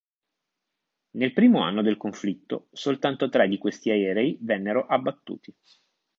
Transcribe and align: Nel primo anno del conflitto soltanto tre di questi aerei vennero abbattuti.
Nel 1.11 1.31
primo 1.31 1.61
anno 1.61 1.83
del 1.83 1.97
conflitto 1.97 2.69
soltanto 2.71 3.29
tre 3.29 3.47
di 3.47 3.59
questi 3.59 3.91
aerei 3.91 4.35
vennero 4.41 4.87
abbattuti. 4.87 5.55